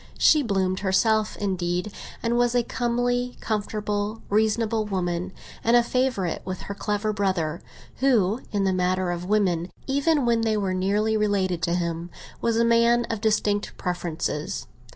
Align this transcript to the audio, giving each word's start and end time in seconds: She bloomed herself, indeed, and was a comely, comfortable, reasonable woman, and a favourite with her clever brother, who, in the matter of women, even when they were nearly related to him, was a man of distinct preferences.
She 0.17 0.41
bloomed 0.41 0.79
herself, 0.79 1.37
indeed, 1.37 1.91
and 2.23 2.35
was 2.35 2.55
a 2.55 2.63
comely, 2.63 3.37
comfortable, 3.39 4.23
reasonable 4.29 4.83
woman, 4.83 5.31
and 5.63 5.77
a 5.77 5.83
favourite 5.83 6.43
with 6.43 6.61
her 6.61 6.73
clever 6.73 7.13
brother, 7.13 7.61
who, 7.97 8.41
in 8.51 8.63
the 8.63 8.73
matter 8.73 9.11
of 9.11 9.25
women, 9.29 9.69
even 9.85 10.25
when 10.25 10.41
they 10.41 10.57
were 10.57 10.73
nearly 10.73 11.15
related 11.17 11.61
to 11.61 11.75
him, 11.75 12.09
was 12.41 12.57
a 12.57 12.65
man 12.65 13.05
of 13.11 13.21
distinct 13.21 13.77
preferences. 13.77 14.65